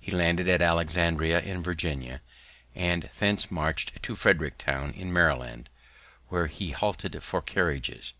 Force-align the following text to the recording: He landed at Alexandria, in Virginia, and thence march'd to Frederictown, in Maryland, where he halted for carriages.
He 0.00 0.10
landed 0.10 0.48
at 0.48 0.62
Alexandria, 0.62 1.42
in 1.42 1.62
Virginia, 1.62 2.22
and 2.74 3.10
thence 3.18 3.50
march'd 3.50 4.02
to 4.02 4.16
Frederictown, 4.16 4.94
in 4.94 5.12
Maryland, 5.12 5.68
where 6.28 6.46
he 6.46 6.70
halted 6.70 7.22
for 7.22 7.42
carriages. 7.42 8.14